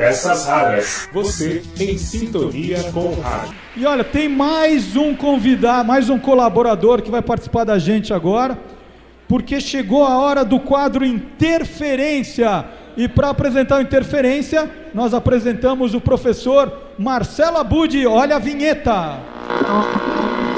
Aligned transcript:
Peças 0.00 0.46
raras. 0.46 1.08
Você 1.12 1.62
em 1.78 1.98
sintonia 1.98 2.82
com 2.84 3.00
o 3.00 3.20
rádio. 3.20 3.54
E 3.76 3.84
olha, 3.84 4.02
tem 4.02 4.30
mais 4.30 4.96
um 4.96 5.14
convidado, 5.14 5.86
mais 5.86 6.08
um 6.08 6.18
colaborador 6.18 7.02
que 7.02 7.10
vai 7.10 7.20
participar 7.20 7.64
da 7.64 7.78
gente 7.78 8.14
agora, 8.14 8.58
porque 9.28 9.60
chegou 9.60 10.06
a 10.06 10.16
hora 10.16 10.42
do 10.42 10.58
quadro 10.58 11.04
Interferência. 11.04 12.64
E 12.96 13.08
para 13.08 13.28
apresentar 13.28 13.76
o 13.76 13.82
Interferência, 13.82 14.70
nós 14.94 15.12
apresentamos 15.12 15.92
o 15.92 16.00
professor 16.00 16.72
Marcelo 16.98 17.58
Abud. 17.58 18.06
Olha 18.06 18.36
a 18.36 18.38
vinheta. 18.38 19.18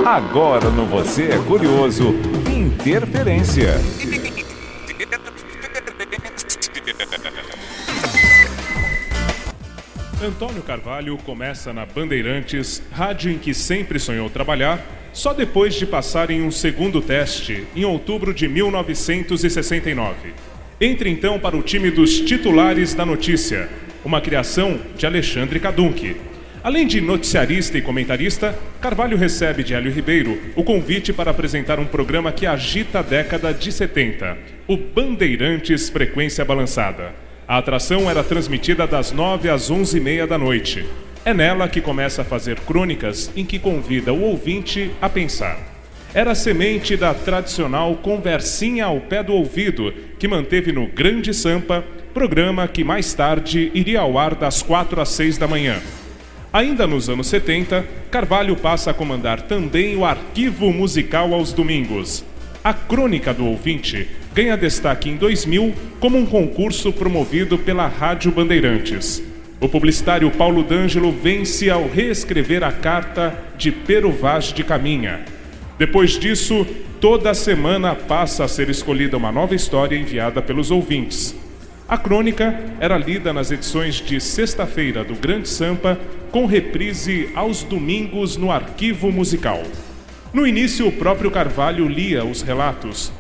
Agora 0.07 0.71
no 0.71 0.87
Você 0.87 1.33
é 1.33 1.39
Curioso, 1.39 2.15
Interferência. 2.49 3.75
Antônio 10.25 10.63
Carvalho 10.63 11.19
começa 11.19 11.73
na 11.73 11.85
Bandeirantes, 11.85 12.81
rádio 12.93 13.33
em 13.33 13.39
que 13.39 13.53
sempre 13.53 13.99
sonhou 13.99 14.31
trabalhar, 14.31 14.81
só 15.13 15.33
depois 15.33 15.75
de 15.75 15.85
passar 15.85 16.31
em 16.31 16.43
um 16.43 16.51
segundo 16.51 17.03
teste, 17.03 17.67
em 17.75 17.85
outubro 17.85 18.33
de 18.33 18.47
1969. 18.47 20.33
Entra 20.81 21.09
então 21.09 21.41
para 21.41 21.57
o 21.57 21.63
time 21.63 21.91
dos 21.91 22.21
titulares 22.21 22.95
da 22.95 23.05
notícia, 23.05 23.69
uma 24.05 24.21
criação 24.21 24.79
de 24.97 25.07
Alexandre 25.07 25.59
Cadunque. 25.59 26.17
Além 26.63 26.87
de 26.87 27.01
noticiarista 27.01 27.77
e 27.77 27.83
comentarista, 27.83 28.57
Carvalho 28.81 29.17
recebe 29.17 29.65
de 29.65 29.75
Hélio 29.75 29.91
Ribeiro 29.91 30.41
o 30.55 30.63
convite 30.63 31.13
para 31.13 31.33
apresentar 31.33 31.81
um 31.81 31.87
programa 31.87 32.31
que 32.31 32.47
agita 32.47 33.01
a 33.01 33.03
década 33.03 33.53
de 33.53 33.73
70, 33.73 34.39
o 34.69 34.77
Bandeirantes 34.77 35.89
Frequência 35.89 36.45
Balançada. 36.45 37.32
A 37.47 37.59
atração 37.59 38.09
era 38.09 38.23
transmitida 38.23 38.87
das 38.87 39.11
9 39.11 39.49
às 39.49 39.71
11 39.71 39.97
e 39.97 40.01
meia 40.01 40.27
da 40.27 40.39
noite. 40.39 40.87
É 41.25 41.35
nela 41.35 41.69
que 41.69 41.81
começa 41.81 42.23
a 42.23 42.25
fazer 42.25 42.59
crônicas 42.61 43.31
em 43.37 43.45
que 43.45 43.59
convida 43.59 44.13
o 44.13 44.23
ouvinte 44.23 44.91
a 45.01 45.09
pensar. 45.09 45.59
Era 46.15 46.35
semente 46.35 46.97
da 46.97 47.13
tradicional 47.13 47.97
conversinha 47.97 48.85
ao 48.85 49.01
pé 49.01 49.23
do 49.23 49.33
ouvido 49.33 49.93
que 50.19 50.29
manteve 50.29 50.71
no 50.71 50.87
Grande 50.87 51.35
Sampa, 51.35 51.85
programa 52.15 52.69
que 52.69 52.85
mais 52.85 53.13
tarde 53.13 53.73
iria 53.75 54.01
ao 54.01 54.19
ar 54.19 54.35
das 54.35 54.63
4 54.63 55.01
às 55.01 55.09
6 55.11 55.39
da 55.39 55.49
manhã. 55.49 55.81
Ainda 56.53 56.87
nos 56.87 57.09
anos 57.09 57.27
70, 57.29 57.85
Carvalho 58.11 58.55
passa 58.55 58.91
a 58.91 58.95
comandar 58.95 59.43
também 59.43 59.97
o 59.97 60.05
arquivo 60.05 60.71
musical 60.71 61.33
aos 61.33 61.53
domingos. 61.53 62.25
A 62.63 62.75
Crônica 62.75 63.33
do 63.33 63.47
Ouvinte 63.47 64.07
ganha 64.35 64.57
destaque 64.57 65.11
em 65.11 65.17
2000 65.17 65.75
como 66.01 66.19
um 66.19 66.27
concurso 66.27 66.93
promovido 66.93 67.59
pela 67.59 67.87
Rádio 67.87 68.33
Bandeirantes. 68.33 69.23
O 69.61 69.69
publicitário 69.69 70.31
Paulo 70.31 70.63
D'Angelo 70.63 71.13
vence 71.13 71.71
ao 71.71 71.89
reescrever 71.89 72.65
a 72.65 72.73
carta 72.73 73.33
de 73.57 73.71
Pero 73.71 74.11
Vaz 74.11 74.53
de 74.53 74.65
Caminha. 74.65 75.21
Depois 75.79 76.19
disso, 76.19 76.67
toda 77.01 77.35
semana 77.35 77.95
passa 77.95 78.45
a 78.45 78.49
ser 78.49 78.69
escolhida 78.69 79.17
uma 79.17 79.31
nova 79.31 79.55
história 79.55 79.97
enviada 79.97 80.43
pelos 80.43 80.71
ouvintes. 80.71 81.35
A 81.89 81.99
crônica 81.99 82.59
era 82.81 82.97
lida 82.97 83.33
nas 83.33 83.51
edições 83.51 83.97
de 83.97 84.21
sexta-feira 84.21 85.05
do 85.05 85.15
Grande 85.15 85.49
Sampa, 85.49 85.99
com 86.31 86.47
reprise 86.47 87.29
aos 87.35 87.63
domingos 87.63 88.37
no 88.37 88.51
arquivo 88.51 89.13
musical. 89.13 89.63
No 90.33 90.47
início, 90.47 90.89
o 90.89 90.93
próprio 90.93 91.31
Carvalho 91.31 91.87
lia 91.87 92.25
os 92.25 92.41
relatos, 92.41 93.13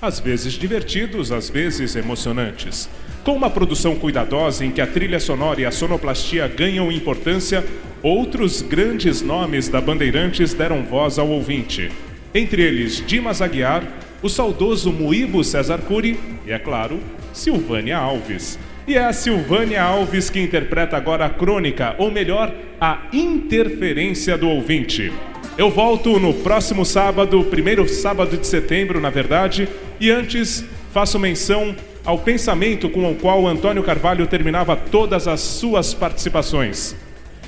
às 0.00 0.18
vezes 0.18 0.54
divertidos, 0.54 1.30
às 1.30 1.50
vezes 1.50 1.94
emocionantes. 1.96 2.88
Com 3.22 3.34
uma 3.34 3.50
produção 3.50 3.96
cuidadosa 3.96 4.64
em 4.64 4.70
que 4.70 4.80
a 4.80 4.86
trilha 4.86 5.20
sonora 5.20 5.60
e 5.60 5.66
a 5.66 5.70
sonoplastia 5.70 6.48
ganham 6.48 6.90
importância, 6.90 7.64
outros 8.02 8.62
grandes 8.62 9.20
nomes 9.20 9.68
da 9.68 9.80
Bandeirantes 9.80 10.54
deram 10.54 10.82
voz 10.82 11.18
ao 11.18 11.28
ouvinte. 11.28 11.90
Entre 12.34 12.62
eles, 12.62 13.04
Dimas 13.06 13.42
Aguiar, 13.42 13.82
o 14.22 14.28
saudoso 14.28 14.90
Muíbo 14.92 15.44
César 15.44 15.78
Cury 15.78 16.18
e, 16.46 16.52
é 16.52 16.58
claro, 16.58 16.98
Silvânia 17.32 17.98
Alves. 17.98 18.58
E 18.86 18.94
é 18.94 19.04
a 19.04 19.12
Silvânia 19.12 19.82
Alves 19.82 20.30
que 20.30 20.40
interpreta 20.40 20.96
agora 20.96 21.26
a 21.26 21.30
crônica, 21.30 21.94
ou 21.98 22.10
melhor, 22.10 22.52
a 22.80 23.02
interferência 23.12 24.36
do 24.38 24.48
ouvinte. 24.48 25.12
Eu 25.58 25.70
volto 25.70 26.18
no 26.18 26.32
próximo 26.32 26.86
sábado, 26.86 27.44
primeiro 27.44 27.86
sábado 27.86 28.36
de 28.36 28.46
setembro, 28.46 29.00
na 29.00 29.10
verdade, 29.10 29.68
e 30.00 30.10
antes 30.10 30.64
faço 30.92 31.18
menção 31.18 31.76
ao 32.04 32.18
pensamento 32.18 32.88
com 32.88 33.12
o 33.12 33.14
qual 33.14 33.46
Antônio 33.46 33.82
Carvalho 33.82 34.26
terminava 34.26 34.74
todas 34.74 35.28
as 35.28 35.40
suas 35.40 35.94
participações. 35.94 36.96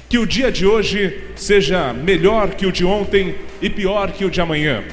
Que 0.09 0.19
o 0.19 0.27
dia 0.27 0.53
de 0.53 0.67
hoje 0.67 1.25
seja 1.35 1.93
melhor 1.93 2.51
que 2.51 2.67
o 2.67 2.73
de 2.73 2.85
ontem 2.85 3.35
e 3.63 3.71
pior 3.71 4.13
que 4.13 4.25
o 4.25 4.31
de 4.31 4.41
amanhã 4.41 4.85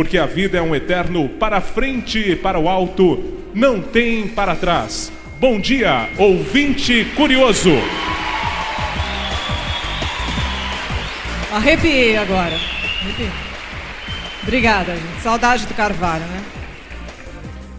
porque 0.00 0.16
a 0.16 0.24
vida 0.24 0.56
é 0.56 0.62
um 0.62 0.74
eterno 0.74 1.28
para 1.28 1.60
frente 1.60 2.18
e 2.18 2.34
para 2.34 2.58
o 2.58 2.70
alto, 2.70 3.22
não 3.52 3.82
tem 3.82 4.26
para 4.26 4.56
trás. 4.56 5.12
Bom 5.38 5.60
dia, 5.60 6.08
ouvinte 6.16 7.04
curioso. 7.14 7.72
Arrepiei 11.52 12.16
agora. 12.16 12.56
Arrepiei. 13.02 13.30
Obrigada, 14.42 14.94
gente. 14.94 15.20
Saudade 15.22 15.66
do 15.66 15.74
Carvalho, 15.74 16.24
né? 16.24 16.59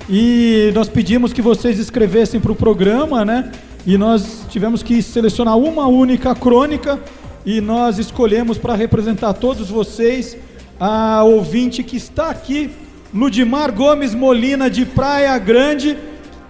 E 0.10 0.72
nós 0.74 0.90
pedimos 0.90 1.32
que 1.34 1.42
vocês 1.42 1.80
escrevessem 1.80 2.40
para 2.40 2.52
o 2.52 2.56
programa, 2.56 3.24
né? 3.24 3.52
E 3.86 3.98
nós 3.98 4.46
tivemos 4.50 4.84
que 4.84 5.02
selecionar 5.02 5.58
uma 5.58 5.88
única 5.88 6.36
crônica 6.36 7.00
e 7.46 7.60
nós 7.60 7.98
escolhemos 7.98 8.58
para 8.58 8.76
representar 8.76 9.34
todos 9.34 9.70
vocês 9.70 10.38
a 10.80 11.24
ouvinte 11.24 11.84
que 11.84 11.98
está 11.98 12.30
aqui, 12.30 12.72
Ludimar 13.14 13.72
Gomes 13.72 14.14
Molina, 14.14 14.70
de 14.70 14.86
Praia 14.86 15.38
Grande. 15.38 15.98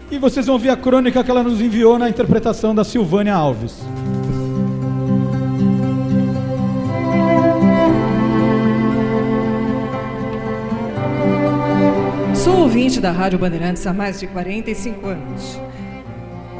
E 0.09 0.17
vocês 0.17 0.45
vão 0.45 0.59
ver 0.59 0.69
a 0.69 0.75
crônica 0.75 1.23
que 1.23 1.31
ela 1.31 1.43
nos 1.43 1.61
enviou 1.61 1.97
na 1.97 2.09
interpretação 2.09 2.75
da 2.75 2.83
Silvânia 2.83 3.33
Alves. 3.33 3.81
Sou 12.43 12.61
ouvinte 12.61 12.99
da 12.99 13.11
Rádio 13.11 13.37
Bandeirantes 13.37 13.85
há 13.85 13.93
mais 13.93 14.19
de 14.19 14.25
45 14.25 15.05
anos. 15.05 15.61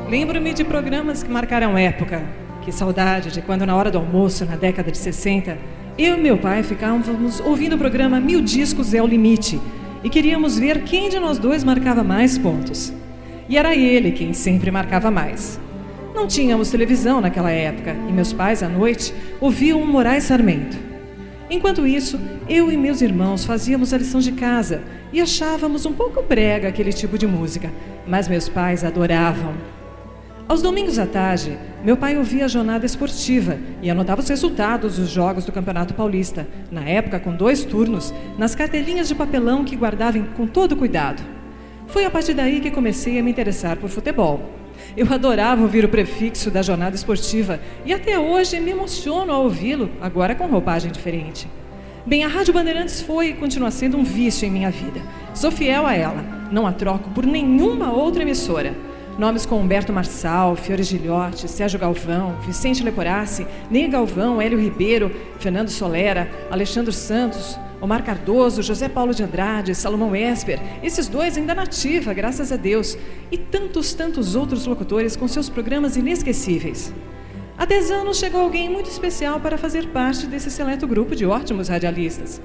Lembro-me 0.07 0.53
de 0.53 0.63
programas 0.63 1.23
que 1.23 1.31
marcaram 1.31 1.75
época. 1.75 2.21
Que 2.61 2.71
saudade 2.71 3.31
de 3.31 3.41
quando, 3.41 3.65
na 3.65 3.75
hora 3.75 3.89
do 3.89 3.97
almoço, 3.97 4.45
na 4.45 4.55
década 4.55 4.91
de 4.91 4.97
60, 4.99 5.57
eu 5.97 6.19
e 6.19 6.21
meu 6.21 6.37
pai 6.37 6.61
ficávamos 6.61 7.39
ouvindo 7.39 7.73
o 7.73 7.79
programa 7.79 8.19
Mil 8.19 8.43
Discos 8.43 8.93
é 8.93 9.01
o 9.01 9.07
Limite 9.07 9.59
e 10.03 10.09
queríamos 10.09 10.59
ver 10.59 10.83
quem 10.83 11.09
de 11.09 11.19
nós 11.19 11.39
dois 11.39 11.63
marcava 11.63 12.03
mais 12.03 12.37
pontos. 12.37 12.93
E 13.49 13.57
era 13.57 13.73
ele 13.75 14.11
quem 14.11 14.33
sempre 14.33 14.69
marcava 14.69 15.09
mais. 15.09 15.59
Não 16.13 16.27
tínhamos 16.27 16.69
televisão 16.69 17.19
naquela 17.19 17.49
época 17.49 17.95
e 18.07 18.11
meus 18.11 18.31
pais, 18.31 18.61
à 18.61 18.69
noite, 18.69 19.11
ouviam 19.39 19.81
o 19.81 19.87
Moraes 19.87 20.25
Sarmento. 20.25 20.90
Enquanto 21.51 21.85
isso, 21.85 22.17
eu 22.47 22.71
e 22.71 22.77
meus 22.77 23.01
irmãos 23.01 23.43
fazíamos 23.43 23.93
a 23.93 23.97
lição 23.97 24.21
de 24.21 24.31
casa 24.31 24.81
e 25.11 25.19
achávamos 25.19 25.85
um 25.85 25.91
pouco 25.91 26.23
brega 26.23 26.69
aquele 26.69 26.93
tipo 26.93 27.17
de 27.17 27.27
música, 27.27 27.69
mas 28.07 28.29
meus 28.29 28.47
pais 28.47 28.85
adoravam. 28.85 29.53
Aos 30.47 30.61
domingos 30.61 30.97
à 30.97 31.05
tarde, 31.05 31.57
meu 31.83 31.97
pai 31.97 32.17
ouvia 32.17 32.45
a 32.45 32.47
jornada 32.47 32.85
esportiva 32.85 33.57
e 33.81 33.89
anotava 33.89 34.21
os 34.21 34.29
resultados 34.29 34.95
dos 34.95 35.09
jogos 35.09 35.43
do 35.43 35.51
Campeonato 35.51 35.93
Paulista, 35.93 36.47
na 36.71 36.87
época 36.87 37.19
com 37.19 37.35
dois 37.35 37.65
turnos, 37.65 38.13
nas 38.37 38.55
cartelinhas 38.55 39.09
de 39.09 39.15
papelão 39.15 39.65
que 39.65 39.75
guardava 39.75 40.19
com 40.37 40.47
todo 40.47 40.77
cuidado. 40.77 41.21
Foi 41.87 42.05
a 42.05 42.09
partir 42.09 42.33
daí 42.33 42.61
que 42.61 42.71
comecei 42.71 43.19
a 43.19 43.23
me 43.23 43.29
interessar 43.29 43.75
por 43.75 43.89
futebol. 43.89 44.60
Eu 44.95 45.07
adorava 45.11 45.61
ouvir 45.61 45.85
o 45.85 45.89
prefixo 45.89 46.51
da 46.51 46.61
jornada 46.61 46.95
esportiva 46.95 47.59
e 47.85 47.93
até 47.93 48.17
hoje 48.19 48.59
me 48.59 48.71
emociono 48.71 49.31
ao 49.31 49.43
ouvi-lo, 49.43 49.89
agora 50.01 50.35
com 50.35 50.45
roupagem 50.47 50.91
diferente. 50.91 51.47
Bem, 52.05 52.23
a 52.23 52.27
Rádio 52.27 52.53
Bandeirantes 52.53 53.01
foi 53.01 53.27
e 53.27 53.33
continua 53.33 53.69
sendo 53.69 53.97
um 53.97 54.03
vício 54.03 54.45
em 54.45 54.51
minha 54.51 54.71
vida. 54.71 55.01
Sou 55.33 55.51
fiel 55.51 55.85
a 55.85 55.93
ela, 55.93 56.23
não 56.51 56.65
a 56.65 56.71
troco 56.71 57.09
por 57.11 57.25
nenhuma 57.25 57.91
outra 57.91 58.23
emissora. 58.23 58.75
Nomes 59.17 59.45
como 59.45 59.61
Humberto 59.61 59.91
Marçal, 59.91 60.55
Fiore 60.55 60.83
Gilhote, 60.83 61.47
Sérgio 61.47 61.79
Galvão, 61.79 62.37
Vicente 62.45 62.83
Leporassi, 62.83 63.45
Ney 63.69 63.87
Galvão, 63.87 64.41
Hélio 64.41 64.59
Ribeiro, 64.59 65.11
Fernando 65.39 65.69
Solera, 65.69 66.29
Alexandre 66.49 66.93
Santos, 66.93 67.59
Omar 67.81 68.03
Cardoso, 68.03 68.61
José 68.61 68.87
Paulo 68.87 69.13
de 69.13 69.23
Andrade, 69.23 69.75
Salomão 69.75 70.15
Esper, 70.15 70.59
esses 70.83 71.07
dois 71.07 71.37
ainda 71.37 71.53
nativa, 71.53 72.13
graças 72.13 72.51
a 72.51 72.55
Deus, 72.55 72.97
e 73.31 73.37
tantos, 73.37 73.93
tantos 73.93 74.35
outros 74.35 74.65
locutores 74.65 75.15
com 75.15 75.27
seus 75.27 75.49
programas 75.49 75.97
inesquecíveis. 75.97 76.93
Há 77.57 77.65
dez 77.65 77.91
anos 77.91 78.17
chegou 78.17 78.41
alguém 78.41 78.69
muito 78.69 78.89
especial 78.89 79.39
para 79.39 79.57
fazer 79.57 79.87
parte 79.89 80.25
desse 80.25 80.49
seleto 80.49 80.87
grupo 80.87 81.15
de 81.15 81.25
ótimos 81.25 81.67
radialistas. 81.67 82.41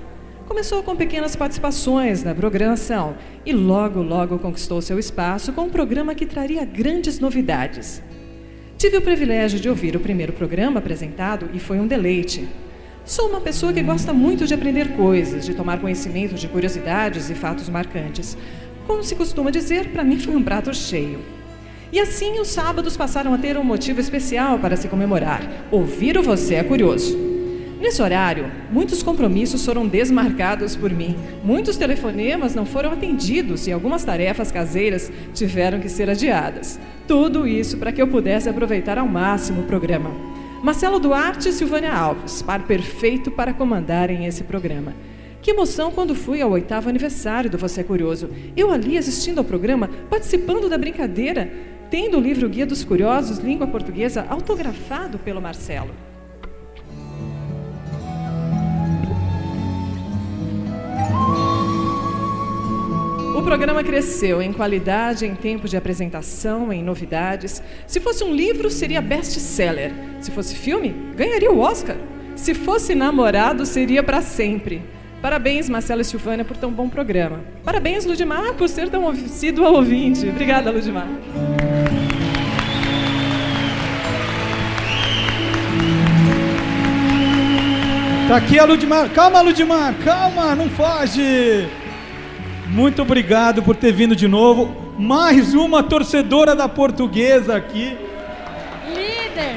Começou 0.47 0.81
com 0.81 0.95
pequenas 0.95 1.35
participações 1.35 2.23
na 2.23 2.33
programação 2.33 3.17
e 3.45 3.53
logo, 3.53 4.01
logo 4.01 4.39
conquistou 4.39 4.81
seu 4.81 4.97
espaço 4.97 5.53
com 5.53 5.63
um 5.63 5.69
programa 5.69 6.15
que 6.15 6.25
traria 6.25 6.65
grandes 6.65 7.19
novidades. 7.19 8.01
Tive 8.79 8.97
o 8.97 9.03
privilégio 9.03 9.59
de 9.59 9.69
ouvir 9.69 9.97
o 9.97 10.01
primeiro 10.01 10.33
programa 10.33 10.79
apresentado 10.79 11.51
e 11.53 11.59
foi 11.59 11.81
um 11.81 11.87
deleite. 11.87 12.49
Sou 13.05 13.29
uma 13.29 13.41
pessoa 13.41 13.73
que 13.73 13.83
gosta 13.83 14.13
muito 14.13 14.47
de 14.47 14.55
aprender 14.55 14.97
coisas, 14.97 15.45
de 15.45 15.53
tomar 15.53 15.81
conhecimento 15.81 16.37
de 16.37 16.47
curiosidades 16.47 17.29
e 17.29 17.35
fatos 17.35 17.69
marcantes. 17.69 18.39
Como 18.87 19.03
se 19.03 19.17
costuma 19.17 19.51
dizer, 19.51 19.89
para 19.89 20.05
mim 20.05 20.17
foi 20.17 20.37
um 20.37 20.43
prato 20.45 20.73
cheio. 20.73 21.19
E 21.93 21.99
assim 21.99 22.39
os 22.39 22.49
sábados 22.49 22.97
passaram 22.97 23.35
a 23.35 23.39
ter 23.39 23.59
um 23.59 23.65
motivo 23.65 24.01
especial 24.01 24.61
para 24.61 24.77
se 24.77 24.87
comemorar: 24.87 25.43
ouvir 25.73 26.17
o 26.17 26.23
Você 26.23 26.55
é 26.55 26.63
Curioso. 26.63 27.36
Nesse 27.81 28.01
horário, 28.01 28.51
muitos 28.73 29.03
compromissos 29.03 29.65
foram 29.65 29.87
desmarcados 29.87 30.75
por 30.75 30.91
mim, 30.91 31.15
muitos 31.45 31.77
telefonemas 31.77 32.55
não 32.55 32.65
foram 32.65 32.91
atendidos 32.91 33.67
e 33.67 33.73
algumas 33.73 34.03
tarefas 34.03 34.51
caseiras 34.51 35.13
tiveram 35.35 35.79
que 35.79 35.89
ser 35.89 36.09
adiadas. 36.09 36.81
Tudo 37.07 37.47
isso 37.47 37.77
para 37.77 37.93
que 37.93 38.01
eu 38.01 38.09
pudesse 38.09 38.49
aproveitar 38.49 38.97
ao 38.97 39.07
máximo 39.07 39.61
o 39.61 39.65
programa. 39.65 40.11
Marcelo 40.63 40.99
Duarte 40.99 41.51
e 41.51 41.53
Silvânia 41.53 41.93
Alves, 41.93 42.41
par 42.41 42.63
perfeito 42.63 43.31
para 43.31 43.53
comandarem 43.53 44.25
esse 44.25 44.43
programa. 44.43 44.95
Que 45.43 45.51
emoção 45.51 45.93
quando 45.93 46.15
fui 46.15 46.41
ao 46.41 46.51
oitavo 46.51 46.89
aniversário 46.89 47.51
do 47.51 47.59
Você 47.59 47.83
é 47.83 47.85
Curioso. 47.85 48.31
Eu 48.57 48.71
ali 48.71 48.97
assistindo 48.97 49.39
ao 49.39 49.45
programa, 49.45 49.91
participando 50.09 50.69
da 50.69 50.79
brincadeira, 50.79 51.53
tendo 51.91 52.17
o 52.17 52.21
livro 52.21 52.49
Guia 52.49 52.67
dos 52.67 52.83
Curiosos, 52.83 53.39
língua 53.39 53.67
portuguesa, 53.67 54.27
autografado 54.29 55.19
pelo 55.19 55.43
Marcelo. 55.43 55.91
O 63.37 63.43
programa 63.43 63.85
cresceu 63.85 64.41
em 64.41 64.51
qualidade, 64.51 65.27
em 65.27 65.35
tempo 65.35 65.69
de 65.69 65.77
apresentação, 65.77 66.73
em 66.73 66.83
novidades. 66.83 67.63
Se 67.87 68.01
fosse 68.01 68.25
um 68.25 68.35
livro, 68.35 68.71
seria 68.71 69.03
best-seller. 69.03 69.93
Se 70.23 70.31
fosse 70.31 70.55
filme, 70.55 71.13
ganharia 71.15 71.53
o 71.53 71.59
Oscar. 71.59 71.97
Se 72.35 72.55
fosse 72.55 72.95
namorado, 72.95 73.67
seria 73.67 74.03
para 74.03 74.23
sempre. 74.23 74.83
Parabéns, 75.21 75.69
Marcelo 75.69 76.01
e 76.01 76.05
Silvânia, 76.05 76.47
por 76.47 76.57
tão 76.57 76.73
bom 76.73 76.89
programa. 76.89 77.41
Parabéns, 77.63 78.07
Ludimar, 78.07 78.55
por 78.55 78.71
ser 78.71 78.89
tão 78.89 79.07
assíduo 79.07 79.67
ouvinte. 79.67 80.27
Obrigada, 80.27 80.71
Ludimar. 80.71 81.07
Tá 88.29 88.37
aqui 88.39 88.59
a 88.59 88.65
Ludmar. 88.65 89.11
Calma, 89.11 89.43
Ludmar, 89.43 89.95
calma, 90.03 90.55
não 90.55 90.71
foge. 90.71 91.69
Muito 92.69 93.01
obrigado 93.01 93.63
por 93.63 93.77
ter 93.77 93.93
vindo 93.93 94.17
de 94.17 94.27
novo. 94.27 94.75
Mais 94.99 95.55
uma 95.55 95.85
torcedora 95.85 96.55
da 96.55 96.69
portuguesa 96.69 97.55
aqui. 97.55 97.97
Líder! 98.89 99.57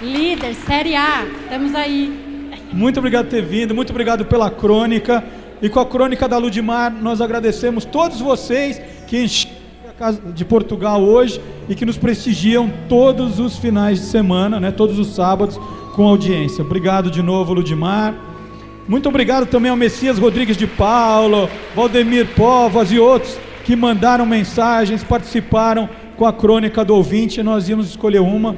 Líder, 0.00 0.54
Série 0.54 0.96
A, 0.96 1.26
estamos 1.42 1.74
aí. 1.74 2.50
Muito 2.72 2.98
obrigado 2.98 3.26
por 3.26 3.32
ter 3.32 3.44
vindo, 3.44 3.74
muito 3.74 3.90
obrigado 3.90 4.24
pela 4.24 4.50
crônica. 4.50 5.22
E 5.60 5.68
com 5.68 5.78
a 5.78 5.84
crônica 5.84 6.26
da 6.26 6.38
Ludmar, 6.38 6.90
nós 6.90 7.20
agradecemos 7.20 7.84
todos 7.84 8.18
vocês 8.18 8.80
que 9.06 9.22
encheram 9.22 9.54
a 9.90 9.92
casa 9.92 10.22
de 10.32 10.44
Portugal 10.44 11.02
hoje 11.02 11.38
e 11.68 11.74
que 11.74 11.84
nos 11.84 11.98
prestigiam 11.98 12.72
todos 12.88 13.38
os 13.38 13.58
finais 13.58 14.00
de 14.00 14.06
semana, 14.06 14.58
né, 14.58 14.70
todos 14.70 14.98
os 14.98 15.08
sábados, 15.08 15.60
com 15.94 16.08
audiência. 16.08 16.64
Obrigado 16.64 17.10
de 17.10 17.22
novo, 17.22 17.52
Ludmar. 17.52 18.29
Muito 18.88 19.08
obrigado 19.08 19.46
também 19.46 19.70
ao 19.70 19.76
Messias 19.76 20.18
Rodrigues 20.18 20.56
de 20.56 20.66
Paulo, 20.66 21.48
Valdemir 21.74 22.26
Povas 22.34 22.90
e 22.90 22.98
outros 22.98 23.38
que 23.64 23.76
mandaram 23.76 24.26
mensagens, 24.26 25.04
participaram 25.04 25.88
com 26.16 26.26
a 26.26 26.32
crônica 26.32 26.84
do 26.84 26.94
ouvinte. 26.94 27.42
Nós 27.42 27.68
íamos 27.68 27.88
escolher 27.88 28.20
uma. 28.20 28.56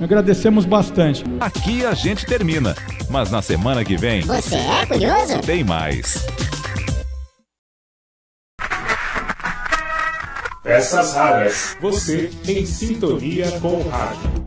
Agradecemos 0.00 0.64
bastante. 0.64 1.24
Aqui 1.40 1.84
a 1.84 1.94
gente 1.94 2.26
termina, 2.26 2.74
mas 3.08 3.30
na 3.30 3.40
semana 3.40 3.84
que 3.84 3.96
vem 3.96 4.20
Você 4.22 4.56
é 4.56 4.86
curioso? 4.86 5.38
tem 5.40 5.62
mais. 5.64 6.24
Peças 10.62 11.14
raras. 11.14 11.76
Você 11.80 12.30
em 12.46 12.64
sintonia 12.66 13.50
com 13.60 13.80
o 13.80 13.88
rádio. 13.88 14.32